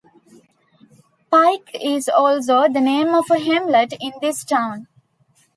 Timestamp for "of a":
3.13-3.37